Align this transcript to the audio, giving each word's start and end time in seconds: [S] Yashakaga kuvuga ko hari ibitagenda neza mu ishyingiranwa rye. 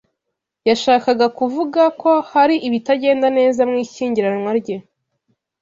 [S] 0.03 0.03
Yashakaga 0.69 1.27
kuvuga 1.39 1.81
ko 2.01 2.11
hari 2.31 2.55
ibitagenda 2.67 3.27
neza 3.37 3.61
mu 3.69 3.75
ishyingiranwa 3.83 4.51
rye. 4.59 4.77